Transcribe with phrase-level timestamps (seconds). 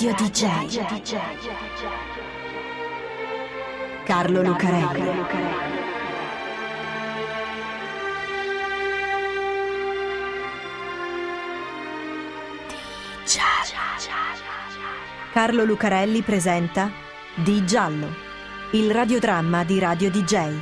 [0.00, 0.78] Radio DJ.
[4.04, 5.10] Carlo Lucarelli.
[15.32, 16.92] Carlo Lucarelli presenta
[17.34, 18.06] Di Giallo,
[18.74, 20.58] il radiodramma di Radio DJ.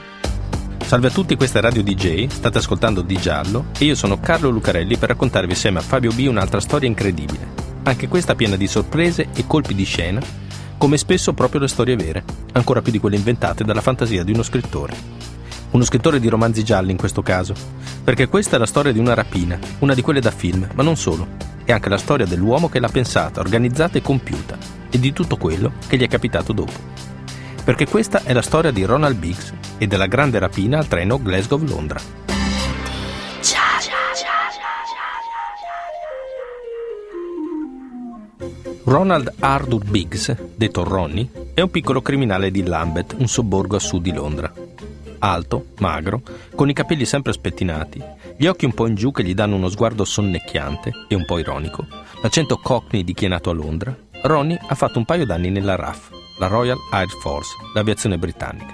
[0.79, 4.49] Salve a tutti, questa è Radio DJ, state ascoltando Di Giallo e io sono Carlo
[4.49, 7.66] Lucarelli per raccontarvi insieme a Fabio B un'altra storia incredibile.
[7.87, 10.21] Anche questa piena di sorprese e colpi di scena,
[10.77, 14.43] come spesso proprio le storie vere, ancora più di quelle inventate dalla fantasia di uno
[14.43, 14.97] scrittore.
[15.71, 17.55] Uno scrittore di romanzi gialli in questo caso,
[18.03, 20.97] perché questa è la storia di una rapina, una di quelle da film, ma non
[20.97, 21.29] solo.
[21.63, 24.59] È anche la storia dell'uomo che l'ha pensata, organizzata e compiuta,
[24.91, 26.73] e di tutto quello che gli è capitato dopo.
[27.63, 32.36] Perché questa è la storia di Ronald Biggs e della grande rapina al treno Glasgow-Londra.
[38.89, 44.01] Ronald Arthur Biggs, detto Ronnie, è un piccolo criminale di Lambeth, un sobborgo a sud
[44.01, 44.53] di Londra.
[45.19, 46.23] Alto, magro,
[46.55, 48.01] con i capelli sempre spettinati,
[48.37, 51.41] gli occhi un po' in giù che gli danno uno sguardo sonnecchiante e un po'
[51.41, 51.85] ironico,
[52.23, 55.75] l'accento cockney di chi è nato a Londra, Ronnie ha fatto un paio d'anni nella
[55.75, 58.73] RAF, la Royal Air Force, l'aviazione britannica,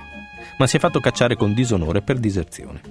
[0.58, 2.82] ma si è fatto cacciare con disonore per diserzione.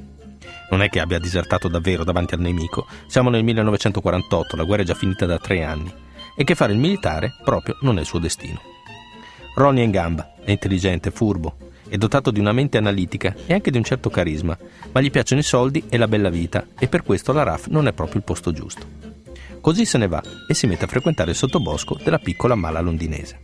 [0.71, 4.85] Non è che abbia disertato davvero davanti al nemico, siamo nel 1948, la guerra è
[4.85, 5.93] già finita da tre anni,
[6.41, 8.59] e che fare il militare proprio non è il suo destino.
[9.53, 11.55] Ronnie è in gamba, è intelligente, furbo,
[11.87, 14.57] è dotato di una mente analitica e anche di un certo carisma,
[14.91, 17.85] ma gli piacciono i soldi e la bella vita e per questo la RAF non
[17.85, 18.87] è proprio il posto giusto.
[19.61, 23.39] Così se ne va e si mette a frequentare il sottobosco della piccola mala londinese.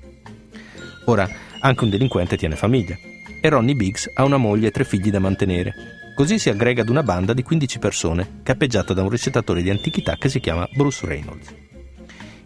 [1.06, 2.95] Ora, anche un delinquente tiene famiglia
[3.39, 5.72] e Ronnie Biggs ha una moglie e tre figli da mantenere.
[6.16, 10.16] Così si aggrega ad una banda di 15 persone cappeggiata da un ricettatore di antichità
[10.16, 11.67] che si chiama Bruce Reynolds.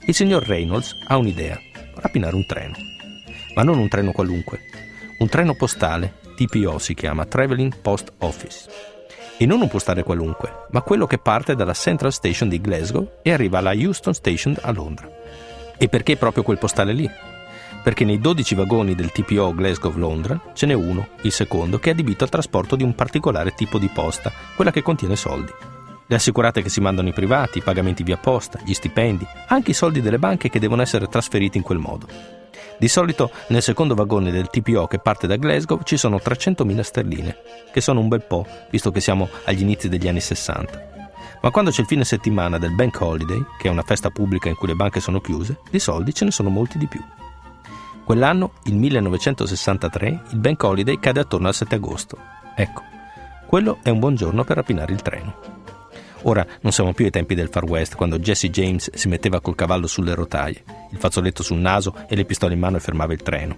[0.04, 1.60] Il signor Reynolds ha un'idea,
[1.96, 2.74] rapinare un treno.
[3.54, 4.62] Ma non un treno qualunque,
[5.20, 8.68] un treno postale, TPO si chiama, Traveling Post Office.
[9.38, 13.32] E non un postale qualunque, ma quello che parte dalla Central Station di Glasgow e
[13.32, 15.08] arriva alla Euston Station a Londra.
[15.78, 17.10] E perché proprio quel postale lì?
[17.84, 22.24] Perché nei 12 vagoni del TPO Glasgow-Londra ce n'è uno, il secondo, che è adibito
[22.24, 25.52] al trasporto di un particolare tipo di posta, quella che contiene soldi.
[26.12, 29.74] Le assicurate che si mandano i privati, i pagamenti via posta, gli stipendi, anche i
[29.74, 32.06] soldi delle banche che devono essere trasferiti in quel modo.
[32.78, 37.38] Di solito nel secondo vagone del TPO che parte da Glasgow ci sono 300.000 sterline,
[37.72, 40.90] che sono un bel po', visto che siamo agli inizi degli anni 60.
[41.44, 44.56] Ma quando c'è il fine settimana del Bank Holiday, che è una festa pubblica in
[44.56, 47.02] cui le banche sono chiuse, di soldi ce ne sono molti di più.
[48.04, 52.18] Quell'anno, il 1963, il Bank Holiday cade attorno al 7 agosto.
[52.54, 52.82] Ecco,
[53.48, 55.51] quello è un buon giorno per rapinare il treno.
[56.24, 59.56] Ora non siamo più ai tempi del Far West, quando Jesse James si metteva col
[59.56, 63.24] cavallo sulle rotaie, il fazzoletto sul naso e le pistole in mano e fermava il
[63.24, 63.58] treno.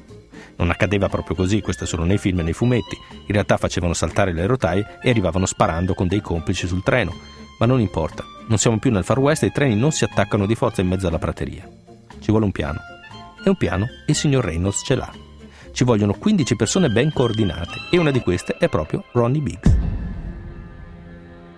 [0.56, 2.97] Non accadeva proprio così, questo è solo nei film e nei fumetti.
[3.12, 7.13] In realtà facevano saltare le rotaie e arrivavano sparando con dei complici sul treno.
[7.59, 10.45] Ma non importa, non siamo più nel Far West e i treni non si attaccano
[10.45, 11.68] di forza in mezzo alla prateria.
[12.19, 12.80] Ci vuole un piano.
[13.44, 15.12] E un piano il signor Reynolds ce l'ha.
[15.72, 19.93] Ci vogliono 15 persone ben coordinate e una di queste è proprio Ronnie Biggs.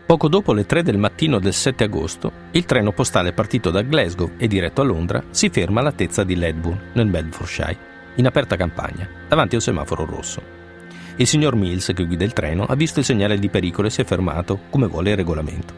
[0.06, 4.34] Poco dopo le 3 del mattino del 7 agosto, il treno postale partito da Glasgow
[4.38, 7.78] e diretto a Londra si ferma all'altezza di Ledburn, nel Bedfordshire,
[8.18, 10.44] in aperta campagna, davanti a un semaforo rosso.
[11.16, 14.02] Il signor Mills, che guida il treno, ha visto il segnale di pericolo e si
[14.02, 15.74] è fermato, come vuole il regolamento.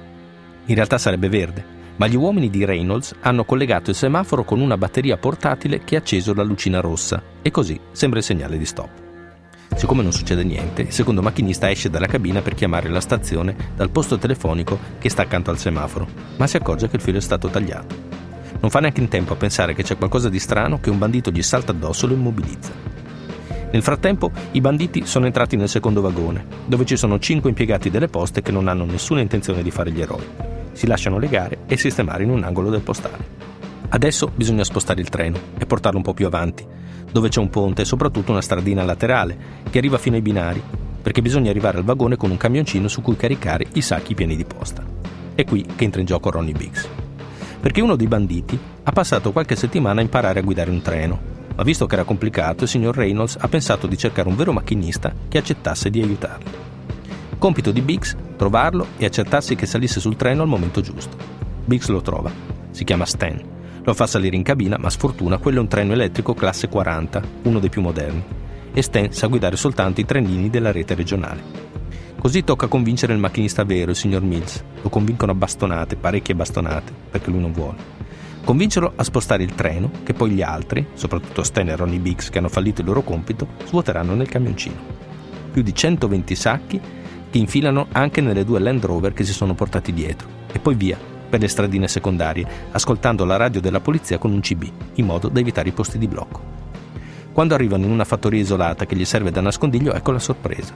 [0.65, 1.63] In realtà sarebbe verde,
[1.95, 5.99] ma gli uomini di Reynolds hanno collegato il semaforo con una batteria portatile che ha
[5.99, 9.06] acceso la lucina rossa e così sembra il segnale di stop.
[9.75, 13.89] Siccome non succede niente, il secondo macchinista esce dalla cabina per chiamare la stazione dal
[13.89, 16.07] posto telefonico che sta accanto al semaforo,
[16.37, 17.95] ma si accorge che il filo è stato tagliato.
[18.59, 21.29] Non fa neanche in tempo a pensare che c'è qualcosa di strano che un bandito
[21.29, 22.71] gli salta addosso e lo immobilizza.
[23.69, 28.07] Nel frattempo i banditi sono entrati nel secondo vagone, dove ci sono cinque impiegati delle
[28.07, 30.25] poste che non hanno nessuna intenzione di fare gli eroi.
[30.71, 33.56] Si lasciano legare e sistemare in un angolo del postale.
[33.89, 36.65] Adesso bisogna spostare il treno e portarlo un po' più avanti,
[37.09, 39.37] dove c'è un ponte e soprattutto una stradina laterale
[39.69, 40.61] che arriva fino ai binari,
[41.01, 44.43] perché bisogna arrivare al vagone con un camioncino su cui caricare i sacchi pieni di
[44.43, 44.83] posta.
[45.33, 46.87] È qui che entra in gioco Ronnie Biggs.
[47.61, 51.19] Perché uno dei banditi ha passato qualche settimana a imparare a guidare un treno,
[51.55, 55.13] ma visto che era complicato, il signor Reynolds ha pensato di cercare un vero macchinista
[55.29, 56.65] che accettasse di aiutarlo.
[57.37, 61.15] Compito di Biggs, trovarlo e accertarsi che salisse sul treno al momento giusto.
[61.63, 62.29] Biggs lo trova.
[62.71, 63.55] Si chiama Stan
[63.87, 67.59] lo fa salire in cabina, ma sfortuna quello è un treno elettrico classe 40, uno
[67.59, 68.21] dei più moderni,
[68.73, 71.41] e Stan sa guidare soltanto i trenini della rete regionale.
[72.19, 74.61] Così tocca convincere il macchinista vero, il signor Mills.
[74.81, 77.95] Lo convincono a bastonate, parecchie bastonate, perché lui non vuole.
[78.43, 82.39] convincerlo a spostare il treno che poi gli altri, soprattutto Stan e Ronnie Biggs che
[82.39, 84.75] hanno fallito il loro compito, svuoteranno nel camioncino.
[85.53, 86.77] Più di 120 sacchi
[87.29, 91.15] che infilano anche nelle due Land Rover che si sono portati dietro e poi via
[91.27, 94.63] per le stradine secondarie, ascoltando la radio della polizia con un CB,
[94.95, 96.41] in modo da evitare i posti di blocco.
[97.33, 100.73] Quando arrivano in una fattoria isolata che gli serve da nascondiglio, ecco la sorpresa.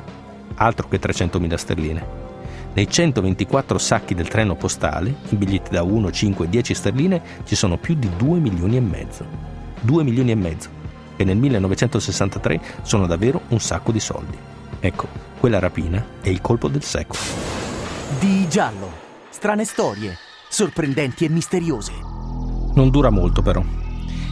[0.55, 2.29] Altro che 300.000 sterline.
[2.73, 7.55] Nei 124 sacchi del treno postale, in biglietti da 1, 5 e 10 sterline, ci
[7.55, 9.25] sono più di 2 milioni e mezzo.
[9.81, 10.69] 2 milioni e mezzo,
[11.15, 14.37] che nel 1963 sono davvero un sacco di soldi.
[14.79, 15.07] Ecco,
[15.39, 17.19] quella rapina è il colpo del secolo.
[18.19, 18.99] Di giallo.
[19.29, 20.15] Strane storie,
[20.51, 21.93] sorprendenti e misteriose.
[22.73, 23.63] Non dura molto però.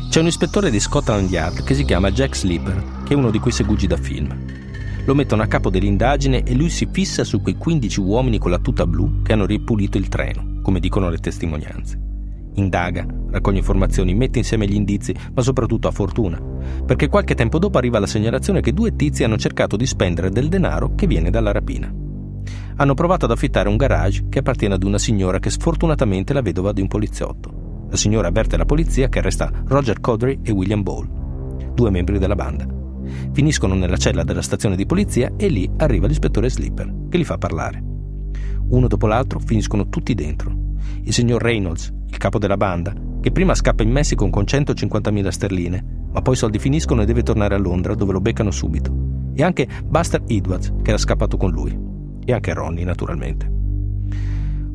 [0.10, 3.40] C'è un ispettore di Scotland Yard che si chiama Jack Sleeper, che è uno di
[3.40, 4.28] quei segugi da film.
[5.06, 8.60] Lo mettono a capo dell'indagine e lui si fissa su quei 15 uomini con la
[8.60, 11.98] tuta blu che hanno ripulito il treno, come dicono le testimonianze.
[12.56, 16.38] Indaga, raccoglie informazioni, mette insieme gli indizi, ma soprattutto a fortuna,
[16.86, 20.50] perché qualche tempo dopo arriva la segnalazione che due tizi hanno cercato di spendere del
[20.50, 22.09] denaro che viene dalla rapina.
[22.80, 26.42] Hanno provato ad affittare un garage che appartiene ad una signora che sfortunatamente è la
[26.42, 27.88] vedova di un poliziotto.
[27.90, 32.36] La signora avverte la polizia che arresta Roger Codry e William Ball, due membri della
[32.36, 32.66] banda.
[33.34, 37.38] Finiscono nella cella della stazione di polizia e lì arriva l'ispettore Slipper, che li fa
[37.38, 37.84] parlare.
[38.70, 40.56] Uno dopo l'altro finiscono tutti dentro.
[41.04, 45.86] Il signor Reynolds, il capo della banda, che prima scappa in Messico con 150.000 sterline,
[46.14, 48.96] ma poi i soldi finiscono e deve tornare a Londra dove lo beccano subito.
[49.36, 51.89] E anche Buster Edwards, che era scappato con lui.
[52.30, 53.52] E anche Ronnie, naturalmente.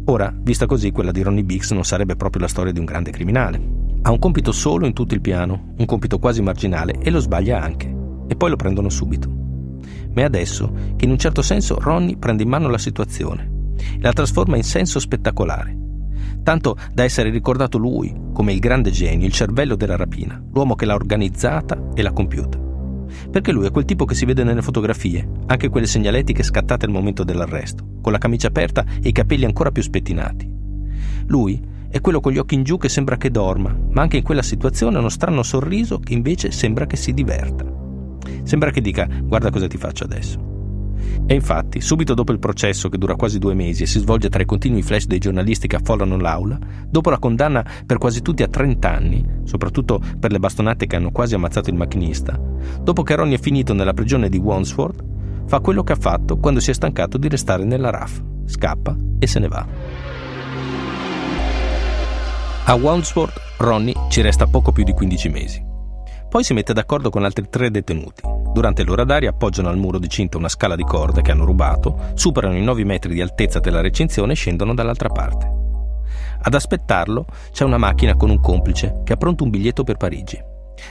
[0.06, 3.12] Ora, vista così, quella di Ronnie Biggs non sarebbe proprio la storia di un grande
[3.12, 3.61] criminale.
[4.03, 7.62] Ha un compito solo in tutto il piano, un compito quasi marginale, e lo sbaglia
[7.62, 7.95] anche
[8.27, 9.29] e poi lo prendono subito.
[9.29, 13.53] Ma è adesso che in un certo senso Ronnie prende in mano la situazione
[14.01, 15.77] la trasforma in senso spettacolare,
[16.43, 20.87] tanto da essere ricordato lui come il grande genio, il cervello della rapina, l'uomo che
[20.87, 22.63] l'ha organizzata e l'ha compiuta.
[23.31, 26.93] Perché lui è quel tipo che si vede nelle fotografie, anche quelle segnaletiche scattate al
[26.93, 30.50] momento dell'arresto, con la camicia aperta e i capelli ancora più spettinati.
[31.26, 34.22] Lui è quello con gli occhi in giù che sembra che dorma, ma anche in
[34.25, 37.64] quella situazione uno strano sorriso che invece sembra che si diverta.
[38.43, 40.54] Sembra che dica guarda cosa ti faccio adesso.
[41.27, 44.43] E infatti, subito dopo il processo che dura quasi due mesi e si svolge tra
[44.43, 46.59] i continui flash dei giornalisti che affollano l'aula,
[46.89, 51.11] dopo la condanna per quasi tutti a 30 anni, soprattutto per le bastonate che hanno
[51.11, 52.39] quasi ammazzato il macchinista,
[52.81, 55.03] dopo che Ronnie è finito nella prigione di Wandsworth,
[55.47, 59.27] fa quello che ha fatto quando si è stancato di restare nella RAF, scappa e
[59.27, 59.67] se ne va.
[62.67, 65.65] A Wandsworth Ronnie ci resta poco più di 15 mesi.
[66.29, 68.44] Poi si mette d'accordo con altri tre detenuti.
[68.55, 72.12] Durante l'ora d'aria appoggiano al muro di cinta una scala di corde che hanno rubato,
[72.15, 75.51] superano i 9 metri di altezza della recinzione e scendono dall'altra parte.
[76.41, 80.41] Ad aspettarlo c'è una macchina con un complice che ha pronto un biglietto per Parigi.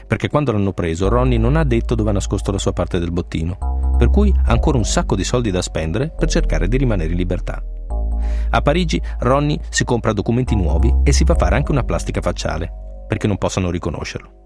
[0.06, 3.13] Perché quando l'hanno preso Ronnie non ha detto dove ha nascosto la sua parte del
[3.13, 7.12] bottino, per cui ha ancora un sacco di soldi da spendere per cercare di rimanere
[7.12, 7.63] in libertà.
[8.50, 12.69] A Parigi Ronnie si compra documenti nuovi e si fa fare anche una plastica facciale,
[13.07, 14.42] perché non possano riconoscerlo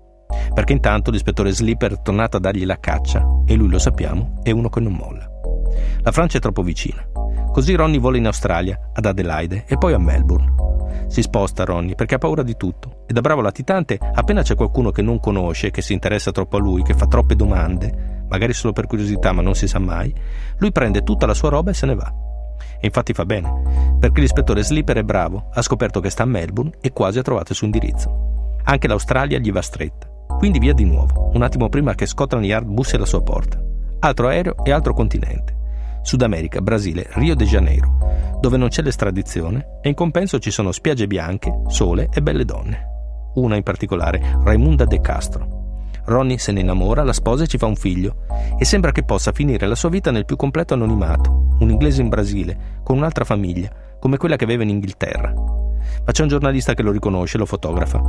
[0.53, 4.51] perché intanto l'ispettore Slipper è tornato a dargli la caccia e lui lo sappiamo è
[4.51, 5.29] uno che non molla.
[6.01, 7.06] La Francia è troppo vicina.
[7.51, 10.53] Così Ronnie vola in Australia, ad Adelaide e poi a Melbourne.
[11.07, 14.92] Si sposta Ronnie perché ha paura di tutto e da bravo latitante appena c'è qualcuno
[14.92, 18.73] che non conosce, che si interessa troppo a lui, che fa troppe domande, magari solo
[18.73, 20.13] per curiosità ma non si sa mai,
[20.57, 22.13] lui prende tutta la sua roba e se ne va.
[22.80, 26.73] E infatti fa bene, perché l'ispettore Slipper è bravo, ha scoperto che sta a Melbourne
[26.81, 28.56] e quasi ha trovato il suo indirizzo.
[28.63, 30.17] Anche l'Australia gli va stretta.
[30.37, 33.59] Quindi via di nuovo, un attimo prima che Scotland Yard bussi alla sua porta.
[33.99, 35.56] Altro aereo e altro continente.
[36.03, 37.97] Sud America, Brasile, Rio de Janeiro,
[38.39, 43.31] dove non c'è l'estradizione e in compenso ci sono spiagge bianche, sole e belle donne.
[43.33, 45.81] Una in particolare, Raimunda De Castro.
[46.06, 48.17] Ronnie se ne innamora, la sposa e ci fa un figlio
[48.59, 52.09] e sembra che possa finire la sua vita nel più completo anonimato, un inglese in
[52.09, 55.33] Brasile, con un'altra famiglia, come quella che aveva in Inghilterra.
[56.06, 58.01] Ma c'è un giornalista che lo riconosce e lo fotografa.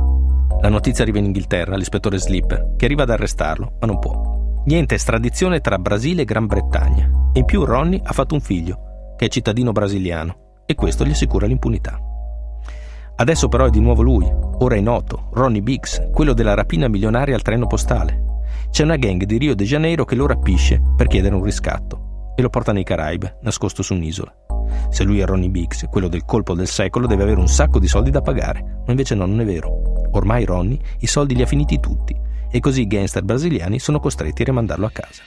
[0.61, 4.61] La notizia arriva in Inghilterra all'ispettore Slipper, che arriva ad arrestarlo, ma non può.
[4.65, 7.09] Niente estradizione tra Brasile e Gran Bretagna.
[7.33, 11.45] In più Ronnie ha fatto un figlio, che è cittadino brasiliano, e questo gli assicura
[11.45, 11.97] l'impunità.
[13.15, 17.35] Adesso però è di nuovo lui, ora è noto, Ronnie Biggs, quello della rapina milionaria
[17.35, 18.27] al treno postale.
[18.69, 22.41] C'è una gang di Rio de Janeiro che lo rapisce per chiedere un riscatto e
[22.41, 24.38] lo porta nei Caraibi, nascosto su un'isola.
[24.89, 27.87] Se lui è Ronnie Biggs, quello del colpo del secolo, deve avere un sacco di
[27.87, 30.07] soldi da pagare, ma invece no, non è vero.
[30.11, 32.15] Ormai Ronnie i soldi li ha finiti tutti
[32.51, 35.21] e così i gangster brasiliani sono costretti a rimandarlo a casa.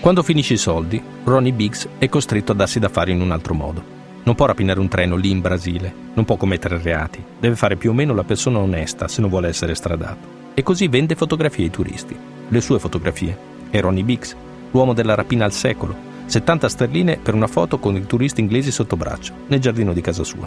[0.00, 3.54] Quando finisce i soldi, Ronnie Biggs è costretto a darsi da fare in un altro
[3.54, 3.96] modo.
[4.22, 7.90] Non può rapinare un treno lì in Brasile, non può commettere reati, deve fare più
[7.90, 10.36] o meno la persona onesta se non vuole essere stradato.
[10.54, 12.16] E così vende fotografie ai turisti.
[12.48, 13.36] Le sue fotografie.
[13.70, 14.36] E Ronnie Biggs,
[14.70, 15.94] l'uomo della rapina al secolo,
[16.28, 20.24] 70 sterline per una foto con i turisti inglesi sotto braccio, nel giardino di casa
[20.24, 20.46] sua.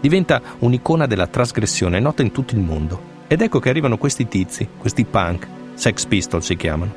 [0.00, 3.14] Diventa un'icona della trasgressione nota in tutto il mondo.
[3.26, 6.94] Ed ecco che arrivano questi tizi, questi punk, Sex Pistols si chiamano.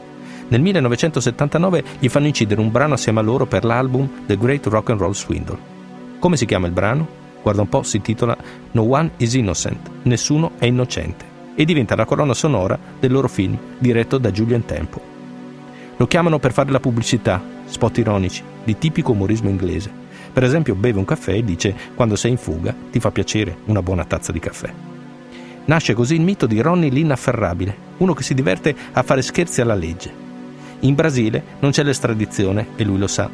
[0.49, 4.91] Nel 1979 gli fanno incidere un brano assieme a loro per l'album The Great Rock
[4.91, 5.57] and Roll Swindle.
[6.19, 7.07] Come si chiama il brano?
[7.41, 8.37] Guarda un po', si titola
[8.71, 13.57] No One is Innocent, Nessuno è innocente, e diventa la colonna sonora del loro film
[13.79, 15.01] diretto da Julian Tempo.
[15.97, 19.91] Lo chiamano per fare la pubblicità, spot ironici, di tipico umorismo inglese.
[20.31, 23.81] Per esempio beve un caffè e dice quando sei in fuga ti fa piacere una
[23.81, 24.71] buona tazza di caffè.
[25.65, 29.75] Nasce così il mito di Ronnie l'inafferrabile, uno che si diverte a fare scherzi alla
[29.75, 30.11] legge.
[30.81, 33.29] In Brasile non c'è l'estradizione e lui lo sa,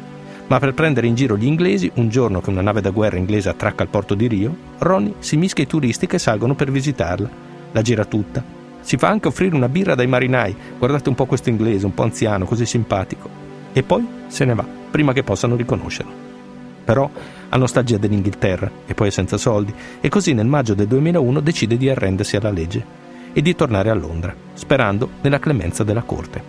[0.48, 3.48] ma per prendere in giro gli inglesi, un giorno che una nave da guerra inglese
[3.48, 7.28] attracca al porto di Rio, Ronnie si mischia ai turisti che salgono per visitarla.
[7.72, 8.44] La gira tutta.
[8.80, 10.56] Si fa anche offrire una birra dai marinai.
[10.78, 13.45] Guardate un po' questo inglese, un po' anziano, così simpatico.
[13.76, 16.10] E poi se ne va, prima che possano riconoscerlo.
[16.82, 17.10] Però
[17.50, 21.76] ha nostalgia dell'Inghilterra e poi è senza soldi e così nel maggio del 2001 decide
[21.76, 22.82] di arrendersi alla legge
[23.34, 26.42] e di tornare a Londra, sperando nella clemenza della corte.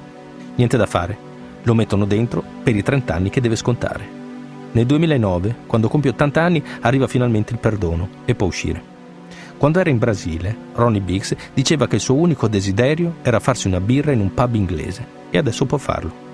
[0.56, 1.18] Niente da fare,
[1.64, 4.08] lo mettono dentro per i 30 anni che deve scontare.
[4.72, 8.82] Nel 2009, quando compie 80 anni, arriva finalmente il perdono e può uscire.
[9.58, 13.82] Quando era in Brasile, Ronnie Biggs diceva che il suo unico desiderio era farsi una
[13.82, 16.27] birra in un pub inglese e adesso può farlo.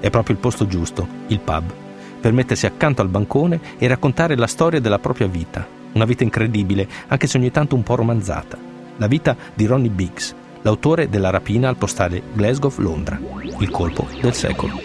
[0.00, 1.72] È proprio il posto giusto, il pub,
[2.20, 5.66] per mettersi accanto al bancone e raccontare la storia della propria vita.
[5.92, 8.56] Una vita incredibile, anche se ogni tanto un po' romanzata.
[8.96, 13.18] La vita di Ronnie Biggs, l'autore della rapina al postale Glasgow, Londra.
[13.58, 14.80] Il colpo del secolo.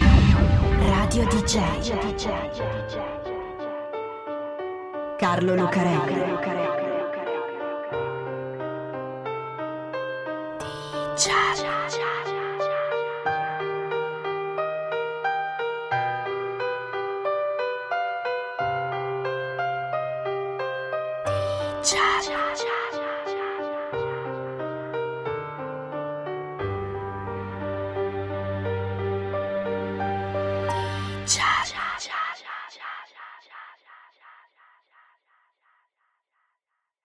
[0.78, 1.58] Radio DJ.
[5.16, 6.40] Carlo Lucarelli.
[21.90, 22.79] chat.